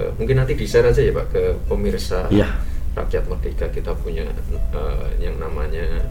uh, 0.00 0.10
mungkin 0.18 0.42
nanti 0.42 0.58
di 0.58 0.66
share 0.66 0.90
aja 0.90 1.02
ya 1.02 1.14
pak 1.14 1.30
ke 1.30 1.42
pemirsa 1.70 2.26
yeah. 2.34 2.50
rakyat 2.98 3.30
merdeka. 3.30 3.70
Kita 3.70 3.94
punya 3.94 4.26
uh, 4.74 5.06
yang 5.22 5.38
namanya 5.38 6.02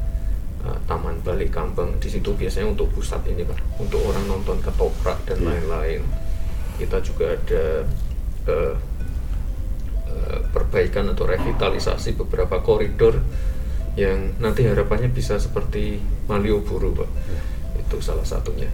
uh, 0.66 0.78
Taman 0.90 1.22
Bali 1.22 1.48
Kambang 1.48 1.96
di 2.02 2.10
situ 2.10 2.34
biasanya 2.34 2.74
untuk 2.74 2.90
pusat 2.92 3.22
ini 3.30 3.46
pak 3.46 3.58
untuk 3.78 4.02
orang 4.02 4.26
nonton 4.26 4.58
ketoprak 4.60 5.22
dan 5.30 5.38
iya. 5.42 5.48
lain-lain 5.54 6.02
yeah. 6.02 6.78
kita 6.82 6.98
juga 7.06 7.26
ada 7.38 7.66
uh, 8.50 8.76
uh, 10.10 10.40
perbaikan 10.50 11.14
atau 11.14 11.30
revitalisasi 11.30 12.18
beberapa 12.18 12.60
koridor 12.66 13.22
yang 13.96 14.36
nanti 14.44 14.68
harapannya 14.68 15.08
bisa 15.08 15.40
seperti 15.40 16.02
Malioboro 16.28 16.92
pak 16.92 17.10
yeah. 17.32 17.44
itu 17.80 17.98
salah 18.02 18.26
satunya 18.26 18.68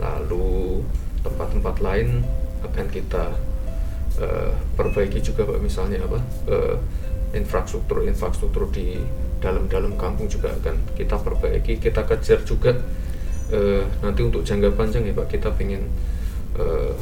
lalu 0.00 0.84
tempat-tempat 1.20 1.76
lain 1.84 2.24
akan 2.64 2.86
kita 2.92 3.32
uh, 4.20 4.52
perbaiki 4.76 5.20
juga 5.24 5.48
pak 5.48 5.58
misalnya 5.60 6.04
apa 6.04 6.20
uh, 6.48 6.76
infrastruktur 7.34 8.02
infrastruktur 8.04 8.68
di 8.72 8.98
dalam-dalam 9.40 9.96
kampung 9.96 10.28
juga 10.28 10.52
akan 10.52 10.76
kita 10.94 11.16
perbaiki 11.16 11.80
kita 11.80 12.04
kejar 12.04 12.44
juga 12.44 12.76
uh, 13.50 13.82
nanti 14.04 14.20
untuk 14.20 14.44
jangka 14.44 14.76
panjang 14.76 15.08
ya 15.08 15.16
pak 15.16 15.32
kita 15.32 15.50
ingin 15.58 15.88
uh, 16.60 16.92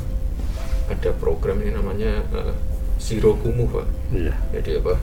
ada 0.89 1.11
program 1.19 1.61
ini 1.61 1.75
namanya 1.75 2.25
uh, 2.33 2.55
Zero 2.99 3.39
Kumuh 3.39 3.69
pak. 3.71 3.87
Iya. 4.11 4.35
jadi 4.59 4.83
apa? 4.83 4.99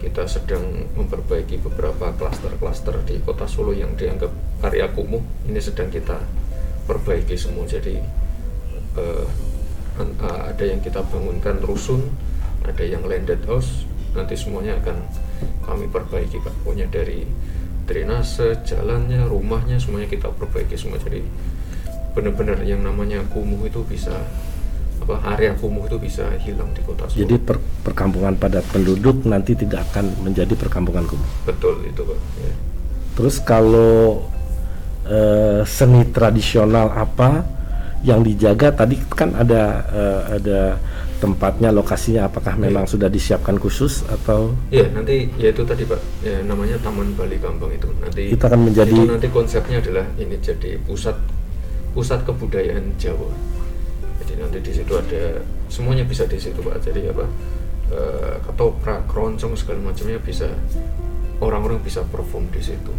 Kita 0.00 0.24
sedang 0.24 0.64
memperbaiki 0.96 1.60
beberapa 1.60 2.12
klaster-klaster 2.16 3.04
di 3.04 3.20
kota 3.20 3.44
Solo 3.44 3.76
yang 3.76 3.92
dianggap 4.00 4.32
area 4.64 4.88
kumuh. 4.88 5.20
Ini 5.44 5.60
sedang 5.60 5.92
kita 5.92 6.16
perbaiki 6.88 7.36
semua. 7.36 7.68
Jadi 7.68 8.00
uh, 8.96 9.28
ada 10.24 10.64
yang 10.64 10.80
kita 10.80 11.04
bangunkan 11.04 11.60
rusun 11.60 12.08
ada 12.64 12.84
yang 12.84 13.04
landed 13.04 13.40
house 13.44 13.84
nanti 14.14 14.34
semuanya 14.34 14.76
akan 14.82 14.96
kami 15.64 15.86
perbaiki 15.86 16.42
pak 16.42 16.54
punya 16.66 16.86
dari 16.90 17.22
drainase 17.86 18.62
jalannya 18.66 19.26
rumahnya 19.26 19.78
semuanya 19.78 20.10
kita 20.10 20.30
perbaiki 20.34 20.74
semua 20.78 20.98
jadi 21.02 21.22
benar-benar 22.14 22.62
yang 22.66 22.82
namanya 22.82 23.22
kumuh 23.30 23.66
itu 23.66 23.82
bisa 23.86 24.14
apa 25.00 25.16
area 25.34 25.56
kumuh 25.56 25.88
itu 25.88 25.96
bisa 25.96 26.28
hilang 26.44 26.68
di 26.76 26.84
kota 26.84 27.08
Solo. 27.08 27.24
Jadi 27.24 27.36
per, 27.40 27.56
perkampungan 27.58 28.36
padat 28.36 28.66
penduduk 28.68 29.24
nanti 29.24 29.56
tidak 29.56 29.88
akan 29.90 30.12
menjadi 30.22 30.52
perkampungan 30.54 31.08
kumuh. 31.08 31.30
Betul 31.48 31.80
itu 31.88 32.04
pak. 32.04 32.18
Ya. 32.44 32.52
Terus 33.16 33.36
kalau 33.40 34.28
uh, 35.08 35.60
seni 35.64 36.04
tradisional 36.12 36.92
apa 36.92 37.42
yang 38.04 38.24
dijaga 38.24 38.72
tadi 38.72 38.96
kan 39.12 39.32
ada 39.36 39.62
uh, 39.88 40.22
ada 40.36 40.60
tempatnya 41.20 41.68
lokasinya 41.68 42.26
apakah 42.26 42.56
yeah. 42.56 42.64
memang 42.64 42.88
sudah 42.88 43.12
disiapkan 43.12 43.60
khusus 43.60 44.02
atau? 44.08 44.56
Ya 44.72 44.88
nanti 44.88 45.28
ya 45.36 45.52
itu 45.52 45.62
tadi 45.68 45.84
pak. 45.84 46.00
Ya, 46.24 46.40
namanya 46.42 46.80
Taman 46.80 47.12
Bali 47.12 47.36
Kambang 47.36 47.70
itu. 47.76 47.86
Nanti 48.00 48.32
itu 48.32 48.40
akan 48.40 48.60
menjadi 48.72 48.96
itu 48.96 49.04
nanti 49.04 49.28
konsepnya 49.28 49.84
adalah 49.84 50.08
ini 50.16 50.40
jadi 50.40 50.80
pusat 50.88 51.14
pusat 51.92 52.24
kebudayaan 52.24 52.96
Jawa. 52.96 53.28
Jadi 54.24 54.32
nanti 54.40 54.58
di 54.64 54.72
situ 54.72 54.92
ada 54.96 55.44
semuanya 55.68 56.08
bisa 56.08 56.24
di 56.24 56.40
situ 56.40 56.58
pak. 56.64 56.80
Jadi 56.80 57.12
apa 57.12 57.28
e, 57.92 58.00
ketoprak 58.48 59.04
keroncong 59.04 59.52
segala 59.54 59.92
macamnya 59.92 60.16
bisa 60.18 60.48
orang-orang 61.44 61.84
bisa 61.84 62.00
perform 62.08 62.48
di 62.48 62.64
situ. 62.64 62.92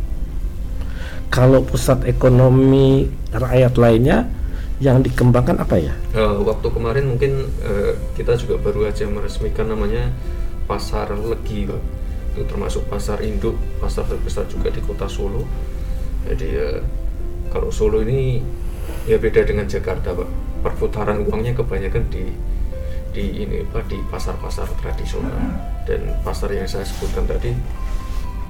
Kalau 1.31 1.63
pusat 1.63 2.05
ekonomi 2.05 3.07
rakyat 3.33 3.73
lainnya 3.79 4.40
yang 4.81 5.05
dikembangkan 5.05 5.61
apa 5.61 5.77
ya? 5.77 5.93
Uh, 6.17 6.41
waktu 6.41 6.67
kemarin 6.73 7.05
mungkin 7.13 7.45
uh, 7.61 7.93
kita 8.17 8.33
juga 8.33 8.57
baru 8.57 8.89
aja 8.89 9.05
meresmikan 9.05 9.69
namanya 9.69 10.09
pasar 10.65 11.13
Legi. 11.13 11.69
Itu 12.33 12.41
termasuk 12.49 12.89
pasar 12.89 13.21
induk, 13.21 13.53
pasar 13.77 14.09
terbesar 14.09 14.49
juga 14.49 14.73
di 14.73 14.81
kota 14.81 15.05
Solo. 15.05 15.45
Jadi 16.25 16.49
uh, 16.57 16.81
kalau 17.53 17.69
Solo 17.69 18.01
ini 18.01 18.41
ya 19.05 19.21
beda 19.21 19.45
dengan 19.45 19.69
Jakarta, 19.69 20.17
Pak. 20.17 20.29
Perputaran 20.65 21.25
uangnya 21.29 21.53
kebanyakan 21.57 22.09
di 22.09 22.25
di 23.11 23.43
ini 23.43 23.61
Pak 23.67 23.91
di 23.91 23.99
pasar-pasar 24.07 24.71
tradisional 24.79 25.35
dan 25.83 26.15
pasar 26.23 26.47
yang 26.55 26.63
saya 26.65 26.87
sebutkan 26.87 27.27
tadi 27.27 27.51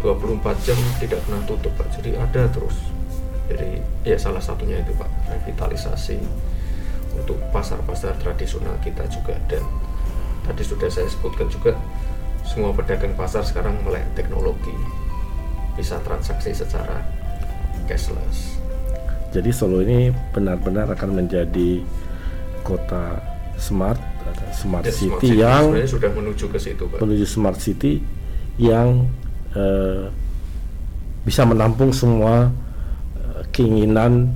24 0.06 0.38
jam 0.64 0.78
tidak 1.02 1.20
pernah 1.28 1.42
tutup 1.44 1.74
Pak. 1.76 2.00
Jadi 2.00 2.16
ada 2.16 2.48
terus 2.48 3.01
jadi 3.52 3.70
ya 4.08 4.16
salah 4.16 4.40
satunya 4.40 4.80
itu 4.80 4.96
Pak 4.96 5.12
revitalisasi 5.28 6.18
untuk 7.12 7.36
pasar-pasar 7.52 8.16
tradisional 8.24 8.80
kita 8.80 9.04
juga 9.12 9.36
dan 9.52 9.60
tadi 10.48 10.64
sudah 10.64 10.88
saya 10.88 11.12
sebutkan 11.12 11.52
juga 11.52 11.76
semua 12.48 12.72
pedagang 12.72 13.14
pasar 13.20 13.44
sekarang 13.44 13.76
melek 13.84 14.08
teknologi 14.16 14.74
bisa 15.76 16.00
transaksi 16.04 16.56
secara 16.56 17.04
cashless. 17.88 18.60
Jadi 19.32 19.50
Solo 19.56 19.80
ini 19.80 20.12
benar-benar 20.36 20.92
akan 20.92 21.24
menjadi 21.24 21.80
kota 22.68 23.24
smart, 23.56 24.00
smart 24.52 24.84
ya, 24.84 24.92
city 24.92 25.40
smart 25.40 25.80
yang 25.80 25.88
sudah 25.88 26.12
menuju 26.12 26.46
ke 26.52 26.60
situ, 26.60 26.84
Pak. 26.92 27.00
Menuju 27.00 27.24
smart 27.24 27.56
city 27.64 28.04
yang 28.60 29.08
uh, 29.56 30.12
bisa 31.24 31.48
menampung 31.48 31.96
semua 31.96 32.52
keinginan 33.52 34.32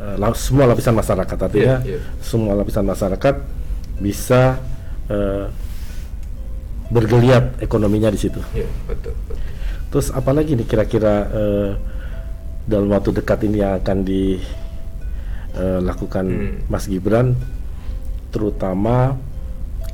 uh, 0.00 0.16
semua 0.34 0.66
lapisan 0.68 0.96
masyarakat 0.96 1.38
artinya 1.38 1.80
yeah, 1.84 2.00
yeah. 2.00 2.02
semua 2.24 2.56
lapisan 2.56 2.84
masyarakat 2.88 3.34
bisa 4.00 4.60
uh, 5.08 5.48
bergeliat 6.90 7.58
ekonominya 7.62 8.10
di 8.14 8.18
situ. 8.20 8.38
Yeah, 8.54 8.70
betul, 8.86 9.14
betul. 9.26 9.36
Terus 9.90 10.10
apalagi 10.14 10.54
nih 10.58 10.66
kira-kira 10.66 11.14
uh, 11.30 11.72
dalam 12.66 12.90
waktu 12.90 13.14
dekat 13.14 13.46
ini 13.46 13.62
yang 13.62 13.78
akan 13.78 14.02
dilakukan 14.02 14.66
uh, 16.26 16.34
hmm. 16.50 16.66
Mas 16.70 16.86
Gibran, 16.90 17.38
terutama 18.34 19.16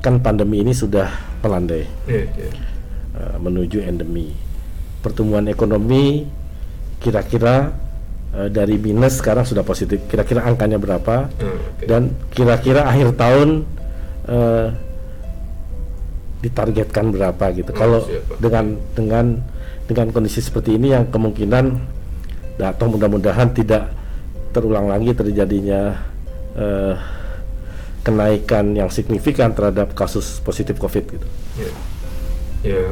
kan 0.03 0.19
pandemi 0.19 0.59
ini 0.67 0.75
sudah 0.75 1.07
melandai 1.45 1.87
yeah, 2.11 2.27
yeah. 2.35 2.53
Uh, 3.15 3.37
menuju 3.39 3.85
endemi. 3.85 4.35
Pertumbuhan 5.03 5.47
ekonomi 5.51 6.27
kira-kira 7.03 7.75
uh, 8.37 8.49
dari 8.49 8.77
minus 8.81 9.21
sekarang 9.21 9.45
sudah 9.45 9.63
positif. 9.65 10.01
Kira-kira 10.09 10.45
angkanya 10.45 10.81
berapa? 10.81 11.29
Hmm, 11.29 11.57
okay. 11.79 11.87
Dan 11.87 12.03
kira-kira 12.33 12.89
akhir 12.89 13.15
tahun 13.17 13.65
uh, 14.29 14.69
ditargetkan 16.43 17.15
berapa 17.15 17.45
gitu. 17.55 17.71
Hmm, 17.71 17.79
Kalau 17.79 18.01
dengan 18.43 18.65
dengan 18.97 19.27
dengan 19.87 20.07
kondisi 20.11 20.41
seperti 20.41 20.77
ini 20.81 20.95
yang 20.95 21.07
kemungkinan 21.13 21.65
atau 22.63 22.87
mudah-mudahan 22.87 23.51
tidak 23.51 23.91
terulang 24.55 24.87
lagi 24.87 25.17
terjadinya 25.17 25.97
uh, 26.55 26.95
kenaikan 28.03 28.75
yang 28.75 28.91
signifikan 28.91 29.55
terhadap 29.55 29.95
kasus 29.95 30.43
positif 30.43 30.79
COVID 30.79 31.05
gitu. 31.11 31.29
Ya, 31.59 31.71
ya 32.67 32.85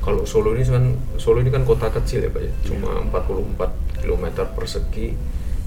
kalau 0.00 0.24
Solo 0.24 0.56
ini 0.56 0.64
kan 0.64 0.84
Solo 1.20 1.44
ini 1.44 1.52
kan 1.52 1.64
kota 1.64 1.92
kecil 1.92 2.24
ya 2.24 2.30
Pak 2.32 2.40
ya, 2.40 2.52
cuma 2.68 3.04
44 3.12 3.89
km 4.00 4.48
persegi. 4.56 5.12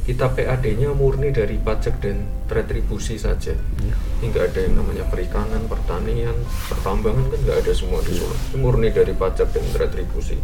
Kita 0.03 0.35
PAD-nya 0.35 0.91
murni 0.91 1.31
dari 1.31 1.55
pajak 1.55 2.03
dan 2.03 2.27
retribusi 2.51 3.15
saja. 3.15 3.55
Ya. 3.55 3.95
Ada 4.19 4.67
yang 4.67 4.83
namanya 4.83 5.07
perikanan, 5.07 5.63
pertanian, 5.71 6.35
pertambangan 6.67 7.31
kan 7.31 7.39
nggak 7.39 7.57
ada 7.63 7.71
semua 7.71 8.03
di 8.03 8.11
Solo. 8.11 8.35
Itu 8.35 8.59
murni 8.59 8.91
dari 8.91 9.15
pajak 9.15 9.55
dan 9.55 9.63
retribusi. 9.79 10.35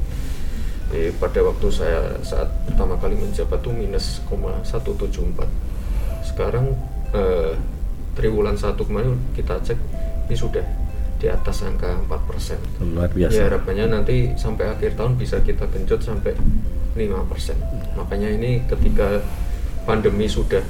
Eh, 0.95 1.11
pada 1.11 1.43
waktu 1.43 1.67
saya 1.75 2.17
saat 2.23 2.47
pertama 2.71 2.95
kali 2.95 3.19
menjabat 3.19 3.59
tuh 3.59 3.75
minus 3.75 4.23
174. 4.31 5.51
Sekarang 6.23 6.79
eh, 7.11 7.59
triwulan 8.15 8.55
satu 8.55 8.87
kemarin 8.87 9.19
kita 9.35 9.59
cek 9.59 9.79
ini 10.31 10.35
sudah 10.39 10.63
di 11.19 11.27
atas 11.27 11.67
angka 11.67 11.99
4%. 12.07 12.87
luar 12.95 13.11
biasa 13.11 13.35
Ya 13.35 13.51
harapannya 13.51 13.91
nanti 13.91 14.31
sampai 14.39 14.71
akhir 14.71 14.95
tahun 14.95 15.19
bisa 15.19 15.43
kita 15.43 15.67
genjot 15.67 15.99
sampai 15.99 16.31
5%. 16.95 17.99
Makanya 17.99 18.31
ini 18.31 18.63
ketika 18.65 19.19
pandemi 19.83 20.31
sudah 20.31 20.63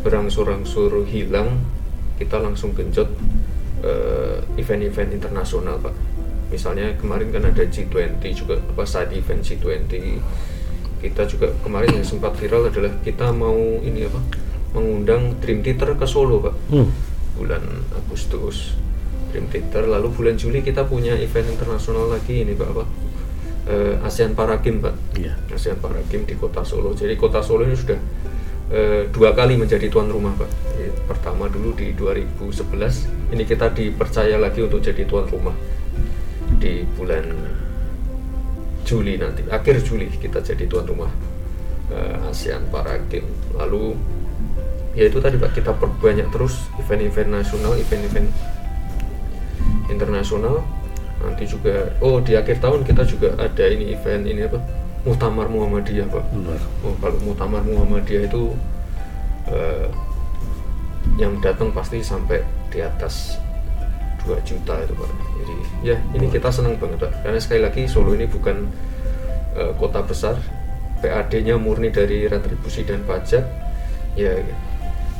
berangsur-angsur 0.00 1.02
hilang, 1.10 1.58
kita 2.16 2.38
langsung 2.38 2.72
genjot 2.72 3.10
eh, 3.82 4.38
event-event 4.56 5.10
internasional, 5.12 5.82
Pak. 5.82 5.94
Misalnya 6.46 6.94
kemarin 6.94 7.34
kan 7.34 7.42
ada 7.50 7.66
G20 7.66 8.22
juga 8.30 8.62
apa 8.62 8.86
side 8.86 9.18
event 9.18 9.42
G20. 9.42 9.92
Kita 11.02 11.26
juga 11.26 11.50
kemarin 11.60 12.00
yang 12.00 12.06
sempat 12.06 12.38
viral 12.38 12.70
adalah 12.70 12.94
kita 13.02 13.34
mau 13.34 13.58
ini 13.82 14.06
apa? 14.06 14.22
mengundang 14.74 15.40
Dream 15.40 15.64
Theater 15.64 15.96
ke 15.96 16.04
Solo, 16.04 16.36
Pak 16.36 16.54
Hmm. 16.68 16.92
bulan 17.32 17.64
Agustus 17.96 18.76
Dream 19.36 19.52
Theater. 19.52 19.84
Lalu 19.84 20.08
bulan 20.16 20.40
Juli 20.40 20.64
kita 20.64 20.88
punya 20.88 21.12
event 21.20 21.52
internasional 21.52 22.08
lagi 22.08 22.40
ini 22.40 22.56
pak 22.56 22.72
apa? 22.72 22.84
Eh, 23.68 24.00
ASEAN 24.00 24.32
Para 24.32 24.56
Games 24.64 24.80
pak. 24.80 24.96
Iya. 25.12 25.36
ASEAN 25.52 25.76
Para 25.76 26.00
Games 26.08 26.24
di 26.24 26.40
kota 26.40 26.64
Solo. 26.64 26.96
Jadi 26.96 27.12
kota 27.20 27.44
Solo 27.44 27.68
ini 27.68 27.76
sudah 27.76 28.00
eh, 28.72 29.04
dua 29.12 29.36
kali 29.36 29.60
menjadi 29.60 29.92
tuan 29.92 30.08
rumah 30.08 30.32
pak. 30.40 30.48
Jadi, 30.72 30.88
pertama 31.04 31.52
dulu 31.52 31.76
di 31.76 31.92
2011 31.92 33.36
ini 33.36 33.44
kita 33.44 33.76
dipercaya 33.76 34.40
lagi 34.40 34.64
untuk 34.64 34.80
jadi 34.80 35.04
tuan 35.04 35.28
rumah 35.28 35.52
di 36.56 36.88
bulan 36.96 37.28
Juli 38.88 39.20
nanti 39.20 39.44
akhir 39.50 39.84
Juli 39.84 40.08
kita 40.08 40.40
jadi 40.40 40.64
tuan 40.64 40.88
rumah 40.88 41.12
eh, 41.92 42.30
ASEAN 42.32 42.72
Para 42.72 42.96
Games 43.12 43.28
lalu 43.52 43.98
ya 44.96 45.12
itu 45.12 45.20
tadi 45.20 45.36
pak 45.36 45.52
kita 45.52 45.76
perbanyak 45.76 46.32
terus 46.32 46.56
event-event 46.80 47.28
nasional 47.28 47.76
event-event 47.76 48.32
internasional. 49.90 50.62
Nanti 51.16 51.48
juga 51.48 51.96
oh 52.04 52.20
di 52.20 52.36
akhir 52.36 52.60
tahun 52.60 52.84
kita 52.84 53.02
juga 53.08 53.34
ada 53.40 53.64
ini 53.66 53.96
event 53.96 54.24
ini 54.28 54.46
apa? 54.46 54.60
Muktamar 55.06 55.48
Muhammadiyah 55.48 56.06
pak. 56.10 56.24
Luar 56.34 56.60
oh 56.84 56.94
kalau 56.98 57.18
Muktamar 57.22 57.62
Muhammadiyah 57.64 58.26
itu 58.26 58.52
eh, 59.48 59.88
yang 61.16 61.38
datang 61.40 61.72
pasti 61.72 62.02
sampai 62.02 62.42
di 62.68 62.82
atas 62.82 63.40
2 64.26 64.34
juta 64.42 64.74
itu 64.82 64.92
pak. 64.92 65.10
Jadi 65.40 65.56
ya 65.86 65.96
ini 66.12 66.26
kita 66.28 66.50
senang 66.50 66.76
banget 66.76 67.06
pak. 67.06 67.12
Karena 67.22 67.38
sekali 67.40 67.60
lagi 67.62 67.82
Solo 67.86 68.12
ini 68.12 68.26
bukan 68.28 68.66
eh, 69.56 69.72
kota 69.78 70.02
besar. 70.02 70.36
PAD-nya 70.96 71.60
murni 71.60 71.92
dari 71.92 72.24
retribusi 72.24 72.80
dan 72.82 73.04
pajak. 73.04 73.44
Ya 74.16 74.32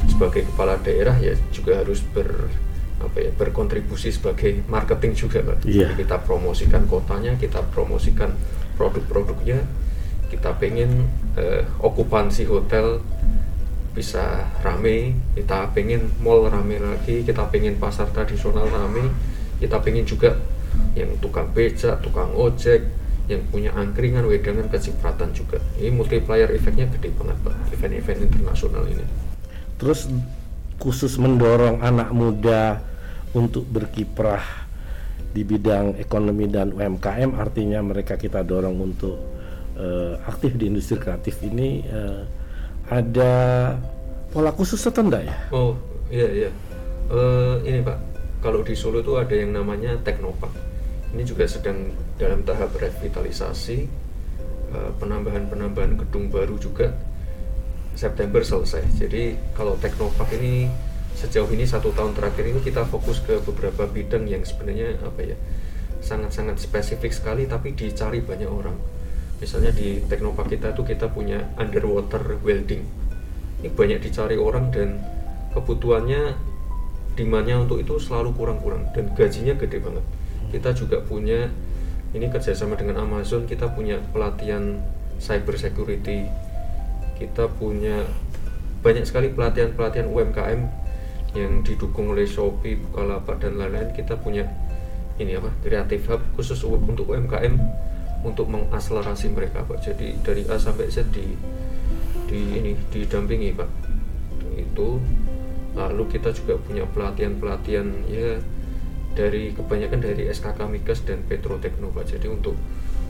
sebagai 0.08 0.44
kepala 0.52 0.76
daerah 0.80 1.16
ya 1.16 1.32
juga 1.52 1.80
harus 1.80 2.04
ber 2.12 2.48
apa 2.96 3.18
ya 3.20 3.30
berkontribusi 3.36 4.08
sebagai 4.08 4.64
marketing 4.66 5.12
juga 5.12 5.44
pak 5.44 5.68
Iya. 5.68 5.92
Jadi 5.92 6.04
kita 6.04 6.16
promosikan 6.24 6.82
kotanya 6.88 7.36
kita 7.36 7.60
promosikan 7.72 8.32
produk-produknya. 8.76 9.60
Kita 10.26 10.58
pengen 10.58 11.06
eh, 11.38 11.62
okupansi 11.80 12.48
hotel 12.48 13.00
bisa 13.96 14.52
rame. 14.60 15.16
Kita 15.36 15.72
pengen 15.72 16.12
mall 16.20 16.48
rame 16.48 16.76
lagi. 16.80 17.24
Kita 17.24 17.48
pengen 17.48 17.80
pasar 17.80 18.10
tradisional 18.12 18.68
rame. 18.68 19.12
Kita 19.60 19.80
pengen 19.80 20.04
juga 20.04 20.36
yang 20.92 21.16
tukang 21.20 21.48
becak 21.56 22.04
tukang 22.04 22.32
ojek 22.36 22.84
yang 23.26 23.42
punya 23.50 23.74
angkringan 23.74 24.22
wedangan 24.28 24.70
kecipratan 24.70 25.34
juga. 25.34 25.58
Ini 25.80 25.90
multiplier 25.90 26.46
efeknya 26.52 26.86
gede 26.86 27.10
banget 27.16 27.36
pak 27.42 27.54
event-event 27.74 28.20
internasional 28.22 28.84
ini. 28.86 29.02
Terus 29.76 30.06
khusus 30.76 31.16
mendorong 31.16 31.80
anak 31.80 32.12
muda 32.12 32.80
untuk 33.32 33.64
berkiprah 33.68 34.66
di 35.36 35.44
bidang 35.44 36.00
ekonomi 36.00 36.48
dan 36.48 36.72
UMKM 36.72 37.36
artinya 37.36 37.84
mereka 37.84 38.16
kita 38.16 38.40
dorong 38.40 38.80
untuk 38.80 39.16
eh, 39.76 40.16
aktif 40.24 40.56
di 40.56 40.72
industri 40.72 40.96
kreatif 40.96 41.44
ini 41.44 41.84
eh, 41.84 42.22
ada 42.88 43.34
pola 44.32 44.52
khusus 44.56 44.80
atau 44.88 45.04
enggak 45.04 45.28
ya? 45.28 45.36
Oh 45.52 45.76
iya 46.08 46.28
iya. 46.32 46.50
Eh, 47.12 47.56
ini 47.68 47.84
Pak, 47.84 47.98
kalau 48.40 48.64
di 48.64 48.72
Solo 48.72 49.04
itu 49.04 49.20
ada 49.20 49.36
yang 49.36 49.52
namanya 49.52 50.00
Teknopark. 50.00 50.56
Ini 51.12 51.22
juga 51.22 51.44
sedang 51.48 51.92
dalam 52.18 52.42
tahap 52.42 52.76
revitalisasi, 52.76 53.88
penambahan-penambahan 55.00 55.96
gedung 55.96 56.28
baru 56.28 56.58
juga 56.60 56.92
September 57.96 58.44
selesai. 58.44 58.84
Jadi 59.00 59.34
kalau 59.56 59.74
Teknopark 59.80 60.30
ini 60.36 60.68
sejauh 61.16 61.48
ini 61.50 61.64
satu 61.64 61.96
tahun 61.96 62.12
terakhir 62.12 62.44
ini 62.44 62.60
kita 62.60 62.84
fokus 62.84 63.24
ke 63.24 63.40
beberapa 63.40 63.88
bidang 63.88 64.28
yang 64.28 64.44
sebenarnya 64.44 65.00
apa 65.00 65.24
ya 65.24 65.36
sangat-sangat 66.04 66.60
spesifik 66.60 67.10
sekali 67.10 67.48
tapi 67.48 67.72
dicari 67.72 68.20
banyak 68.20 68.46
orang. 68.52 68.76
Misalnya 69.40 69.72
di 69.72 70.04
Teknopark 70.04 70.52
kita 70.52 70.76
tuh 70.76 70.84
kita 70.84 71.08
punya 71.08 71.40
underwater 71.56 72.36
welding 72.44 73.06
ini 73.60 73.68
banyak 73.72 73.98
dicari 74.04 74.36
orang 74.36 74.68
dan 74.68 75.00
kebutuhannya 75.56 76.36
demandnya 77.16 77.64
untuk 77.64 77.80
itu 77.80 77.96
selalu 77.96 78.36
kurang-kurang 78.36 78.92
dan 78.92 79.08
gajinya 79.16 79.56
gede 79.56 79.80
banget 79.80 80.04
kita 80.52 80.70
juga 80.76 81.00
punya 81.00 81.48
ini 82.12 82.28
kerjasama 82.28 82.76
dengan 82.76 83.02
Amazon 83.02 83.48
kita 83.48 83.72
punya 83.72 83.98
pelatihan 84.12 84.84
cyber 85.16 85.56
security 85.56 86.28
kita 87.16 87.48
punya 87.56 88.04
banyak 88.84 89.08
sekali 89.08 89.32
pelatihan-pelatihan 89.32 90.06
UMKM 90.06 90.60
yang 91.36 91.60
didukung 91.60 92.12
oleh 92.12 92.24
Shopee, 92.24 92.80
Bukalapak 92.80 93.42
dan 93.42 93.60
lain-lain. 93.60 93.92
Kita 93.92 94.16
punya 94.16 94.48
ini 95.16 95.36
apa? 95.36 95.52
Kreatif 95.64 96.08
hub 96.12 96.22
khusus 96.36 96.60
untuk 96.64 97.12
UMKM 97.12 97.56
untuk 98.24 98.48
mengakselerasi 98.48 99.32
mereka 99.32 99.64
pak. 99.64 99.80
Jadi 99.84 100.16
dari 100.20 100.42
A 100.48 100.56
sampai 100.56 100.88
Z 100.88 101.08
di 101.12 101.36
di 102.26 102.40
ini 102.56 102.72
didampingi 102.92 103.52
pak. 103.56 103.70
Itu 104.56 105.00
lalu 105.76 106.08
kita 106.08 106.32
juga 106.32 106.56
punya 106.56 106.88
pelatihan 106.88 107.36
pelatihan 107.36 107.86
ya 108.08 108.40
dari 109.16 109.52
kebanyakan 109.52 110.00
dari 110.00 110.28
SKK 110.28 110.58
Migas 110.68 111.04
dan 111.04 111.24
Petrotekno 111.24 111.92
pak. 111.92 112.12
Jadi 112.12 112.28
untuk 112.28 112.56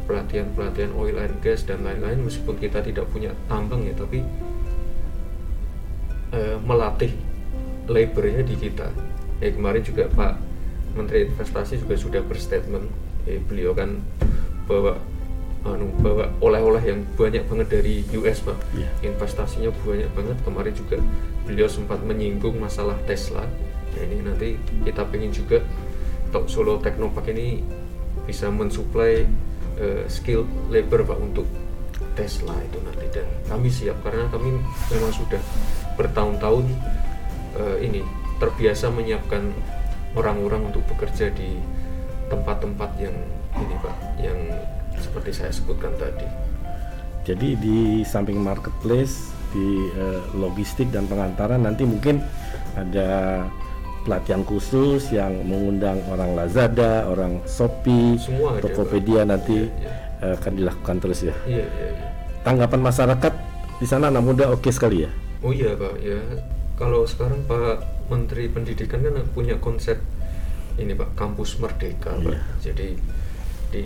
pelatihan 0.06 0.46
pelatihan 0.54 0.94
oil 0.94 1.18
and 1.18 1.36
gas 1.42 1.66
dan 1.66 1.82
lain-lain 1.82 2.22
meskipun 2.22 2.56
kita 2.62 2.80
tidak 2.80 3.06
punya 3.10 3.34
tambang 3.50 3.82
ya 3.82 3.92
tapi 3.98 4.22
eh, 6.32 6.56
melatih 6.62 7.12
labornya 7.86 8.42
di 8.42 8.54
kita. 8.58 8.88
Ya 9.42 9.52
kemarin 9.52 9.82
juga 9.84 10.08
Pak 10.10 10.34
Menteri 10.96 11.28
Investasi 11.28 11.82
juga 11.82 11.94
sudah 11.98 12.22
berstatement 12.24 12.88
eh, 13.28 13.42
beliau 13.42 13.76
kan 13.76 14.00
bawa 14.66 14.98
anu 15.66 15.90
bawa 15.98 16.30
oleh-oleh 16.38 16.82
yang 16.86 17.02
banyak 17.18 17.42
banget 17.50 17.68
dari 17.78 18.06
US 18.14 18.38
pak. 18.46 18.54
Iya. 18.78 19.10
investasinya 19.10 19.70
banyak 19.82 20.10
banget. 20.14 20.36
Kemarin 20.46 20.74
juga 20.78 20.96
beliau 21.42 21.66
sempat 21.66 21.98
menyinggung 22.06 22.54
masalah 22.62 22.94
Tesla. 23.10 23.42
Ya 23.98 24.06
ini 24.06 24.22
nanti 24.22 24.54
kita 24.86 25.02
pengen 25.10 25.34
juga 25.34 25.62
Tok 26.30 26.46
Solo 26.46 26.78
Teknopark 26.78 27.30
ini 27.34 27.66
bisa 28.26 28.50
mensuplai 28.50 29.26
eh, 29.80 30.04
skill 30.08 30.44
labor 30.72 31.04
pak 31.04 31.18
untuk 31.20 31.46
Tesla 32.16 32.56
itu 32.64 32.78
nanti. 32.82 33.06
Dan 33.12 33.26
kami 33.48 33.68
siap 33.68 34.00
karena 34.04 34.28
kami 34.32 34.56
memang 34.92 35.12
sudah 35.12 35.40
bertahun-tahun 35.96 36.64
eh, 37.60 37.76
ini 37.86 38.00
terbiasa 38.36 38.92
menyiapkan 38.92 39.52
orang-orang 40.16 40.72
untuk 40.72 40.84
bekerja 40.92 41.32
di 41.32 41.56
tempat-tempat 42.28 42.90
yang 43.00 43.16
ini 43.56 43.74
pak 43.80 43.96
yang 44.20 44.38
seperti 44.96 45.30
saya 45.32 45.52
sebutkan 45.52 45.92
tadi. 45.96 46.26
Jadi 47.26 47.58
di 47.58 48.06
samping 48.06 48.38
marketplace, 48.38 49.34
di 49.50 49.90
eh, 49.92 50.22
logistik 50.36 50.88
dan 50.94 51.08
pengantaran 51.10 51.64
nanti 51.64 51.82
mungkin 51.82 52.22
ada 52.76 53.42
pelatihan 54.06 54.46
khusus 54.46 55.10
yang 55.10 55.34
mengundang 55.42 55.98
orang 56.06 56.38
Lazada, 56.38 57.10
orang 57.10 57.42
Shopee, 57.42 58.14
Semua 58.22 58.62
Tokopedia 58.62 59.26
Pak. 59.26 59.30
nanti 59.34 59.66
Iya, 59.66 59.90
eh, 60.22 60.32
akan 60.38 60.52
dilakukan 60.54 60.96
terus 61.02 61.26
ya. 61.26 61.34
iya 61.44 61.66
iya 61.66 61.88
iya 61.90 62.06
Tanggapan 62.46 62.80
masyarakat 62.86 63.32
di 63.82 63.86
sana 63.90 64.08
anak 64.14 64.22
muda 64.22 64.54
oke 64.54 64.70
sekali 64.70 65.02
ya. 65.02 65.10
Oh 65.42 65.50
iya 65.50 65.74
Pak, 65.74 65.94
ya 65.98 66.22
kalau 66.78 67.02
sekarang 67.02 67.42
Pak 67.50 68.06
Menteri 68.06 68.46
Pendidikan 68.46 69.02
kan 69.02 69.18
punya 69.34 69.58
konsep 69.58 69.98
ini 70.78 70.94
Pak 70.94 71.18
kampus 71.18 71.58
merdeka 71.58 72.14
Pak. 72.14 72.30
Iya. 72.30 72.40
Jadi 72.70 72.88
di 73.74 73.84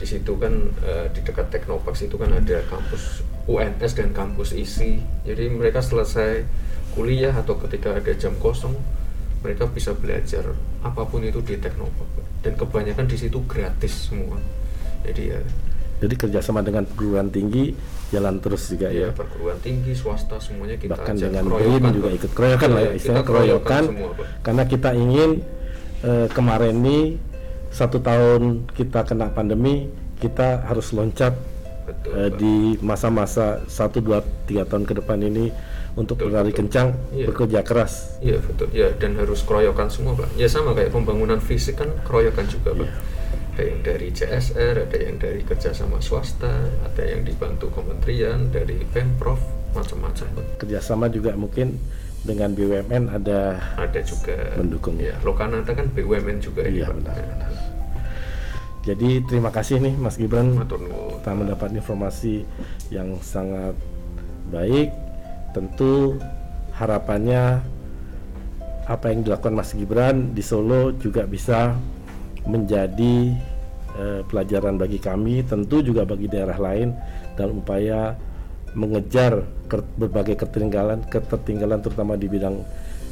di 0.00 0.06
situ 0.06 0.38
kan 0.38 0.54
uh, 0.86 1.06
di 1.12 1.20
dekat 1.20 1.50
Teknopark 1.52 1.98
itu 1.98 2.16
kan 2.16 2.30
ada 2.32 2.62
kampus 2.70 3.26
UNS 3.50 3.92
dan 3.98 4.14
kampus 4.14 4.54
ISI 4.54 5.02
jadi 5.26 5.50
mereka 5.50 5.82
selesai 5.82 6.46
kuliah 6.94 7.34
atau 7.34 7.58
ketika 7.58 7.98
ada 7.98 8.14
jam 8.14 8.32
kosong 8.38 8.72
mereka 9.40 9.64
bisa 9.68 9.96
belajar 9.96 10.52
apa 10.84 11.02
pun 11.08 11.24
itu 11.24 11.40
di 11.40 11.56
Teknopark. 11.56 12.44
Dan 12.44 12.56
kebanyakan 12.56 13.04
di 13.08 13.16
situ 13.16 13.40
gratis 13.44 14.08
semua. 14.08 14.36
Jadi 15.04 15.22
ya 15.32 15.40
jadi 16.00 16.14
kerjasama 16.16 16.64
dengan 16.64 16.88
perguruan 16.88 17.28
tinggi 17.28 17.76
jalan 18.08 18.40
terus 18.40 18.72
juga 18.72 18.88
ya, 18.88 19.06
ya? 19.06 19.08
perguruan 19.12 19.60
tinggi 19.60 19.92
swasta 19.92 20.40
semuanya 20.40 20.80
kita 20.80 20.96
bahkan 20.96 21.14
ajak. 21.14 21.28
dengan 21.28 21.44
BRIN 21.52 21.84
juga 21.92 22.10
ikut 22.16 22.30
keroyokan 22.32 22.68
lah 22.72 22.80
ya 22.80 22.88
Iya, 22.88 22.96
istilahnya 22.96 23.20
kita 23.22 23.28
keroyokan 23.28 23.82
semua, 23.86 24.10
karena 24.40 24.62
kita 24.66 24.90
ingin 24.96 25.30
eh, 26.02 26.26
kemarin 26.32 26.74
ini 26.80 26.98
satu 27.70 28.02
tahun 28.02 28.66
kita 28.74 29.06
kena 29.06 29.30
pandemi 29.30 29.92
kita 30.18 30.66
harus 30.66 30.90
loncat 30.90 31.36
Betul, 31.90 32.12
Pak. 32.12 32.38
di 32.38 32.54
masa-masa 32.80 33.44
satu 33.66 33.98
dua 33.98 34.18
tiga 34.44 34.62
tahun 34.62 34.84
ke 34.84 34.94
depan 34.96 35.18
ini 35.20 35.50
untuk 35.92 36.16
Betul, 36.16 36.30
berlari 36.30 36.50
betul. 36.50 36.60
kencang 36.62 36.88
Iya. 37.10 37.26
bekerja 37.26 37.60
keras 37.60 37.92
Iya 38.20 38.38
betul 38.38 38.68
ya 38.70 38.88
dan 38.94 39.16
harus 39.16 39.42
keroyokan 39.42 39.88
semua 39.88 40.14
pak. 40.14 40.30
Ya 40.34 40.46
sama 40.46 40.70
kayak 40.70 40.90
pembangunan 40.90 41.38
fisik 41.38 41.76
kan 41.76 41.90
keroyokan 42.02 42.46
juga 42.46 42.70
pak. 42.72 42.86
Iya. 42.86 42.94
Ada 43.50 43.62
yang 43.66 43.80
dari 43.82 44.08
CSR, 44.08 44.74
ada 44.80 44.96
yang 44.96 45.16
dari 45.18 45.40
kerjasama 45.42 45.98
swasta, 45.98 46.48
ada 46.80 47.02
yang 47.02 47.22
dibantu 47.22 47.68
kementerian, 47.68 48.48
dari 48.48 48.78
pemprov, 48.86 49.36
macam-macam 49.72 50.26
pak. 50.32 50.44
kerjasama 50.58 51.06
juga 51.08 51.34
mungkin 51.34 51.76
dengan 52.20 52.52
BUMN 52.52 53.10
ada 53.10 53.58
Ada 53.76 54.00
juga 54.00 54.36
Mendukung. 54.54 54.96
Ya 54.96 55.18
Lokananta 55.20 55.72
kan 55.72 55.88
BUMN 55.88 56.38
juga 56.38 56.62
ini 56.62 56.80
Iya, 56.80 56.86
pak. 56.86 56.96
benar, 57.00 57.14
Ya. 57.14 57.26
benar. 57.26 57.50
Jadi 58.80 59.20
terima 59.28 59.52
kasih 59.52 59.76
nih 59.76 59.94
Mas 60.00 60.16
Gibran 60.16 60.56
kita 60.56 61.30
mendapat 61.36 61.68
informasi 61.76 62.48
yang 62.88 63.20
sangat 63.20 63.76
baik. 64.48 64.88
Tentu 65.52 66.16
harapannya 66.72 67.60
apa 68.88 69.12
yang 69.12 69.20
dilakukan 69.20 69.52
Mas 69.52 69.76
Gibran 69.76 70.32
di 70.32 70.40
Solo 70.40 70.96
juga 70.96 71.28
bisa 71.28 71.76
menjadi 72.48 73.36
eh, 74.00 74.20
pelajaran 74.24 74.80
bagi 74.80 74.96
kami 74.96 75.44
tentu 75.44 75.84
juga 75.84 76.08
bagi 76.08 76.24
daerah 76.24 76.56
lain 76.56 76.96
dalam 77.36 77.60
upaya 77.60 78.16
mengejar 78.72 79.44
ker- 79.68 79.92
berbagai 80.00 80.40
ketertinggalan 80.40 81.04
ketertinggalan 81.04 81.84
terutama 81.84 82.16
di 82.16 82.32
bidang 82.32 82.64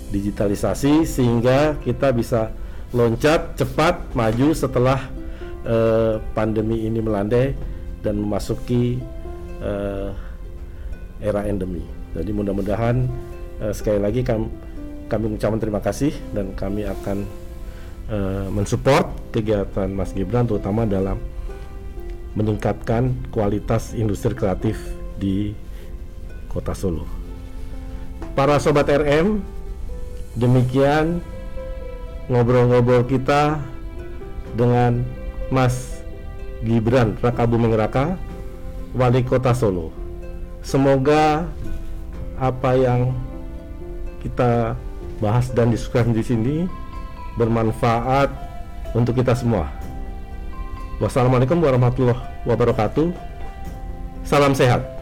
digitalisasi 0.08 1.04
sehingga 1.04 1.76
kita 1.84 2.08
bisa 2.16 2.48
loncat 2.96 3.60
cepat 3.60 4.16
maju 4.16 4.56
setelah 4.56 5.17
eh, 5.68 6.16
pandemi 6.32 6.88
ini 6.88 6.98
melandai 7.04 7.52
dan 8.00 8.16
memasuki 8.16 8.98
eh, 9.60 10.10
era 11.20 11.44
endemi. 11.44 11.84
Jadi 12.16 12.30
mudah-mudahan 12.32 13.04
eh, 13.62 13.72
sekali 13.76 14.00
lagi 14.00 14.24
kami, 14.24 14.48
kami 15.12 15.24
mengucapkan 15.34 15.60
terima 15.60 15.80
kasih 15.84 16.12
dan 16.32 16.56
kami 16.56 16.88
akan 16.88 17.18
eh, 18.08 18.48
mensupport 18.48 19.12
kegiatan 19.34 19.92
Mas 19.92 20.16
Gibran 20.16 20.48
terutama 20.48 20.88
dalam 20.88 21.20
meningkatkan 22.32 23.12
kualitas 23.34 23.92
industri 23.98 24.32
kreatif 24.32 24.78
di 25.18 25.52
Kota 26.46 26.72
Solo. 26.72 27.04
Para 28.38 28.62
sobat 28.62 28.86
RM, 28.86 29.42
demikian 30.38 31.18
ngobrol-ngobrol 32.30 33.02
kita 33.10 33.58
dengan 34.54 35.02
Mas 35.48 36.04
Gibran 36.60 37.14
Raka 37.22 37.46
Buming 37.46 37.78
Raka, 37.78 38.18
Wali 38.92 39.22
Kota 39.22 39.54
Solo. 39.54 39.94
Semoga 40.60 41.46
apa 42.38 42.74
yang 42.74 43.14
kita 44.20 44.74
bahas 45.22 45.50
dan 45.54 45.70
diskusikan 45.70 46.10
di 46.10 46.22
sini 46.22 46.56
bermanfaat 47.38 48.30
untuk 48.92 49.22
kita 49.22 49.34
semua. 49.38 49.70
Wassalamualaikum 50.98 51.62
warahmatullahi 51.62 52.18
wabarakatuh. 52.42 53.14
Salam 54.26 54.52
sehat. 54.52 54.97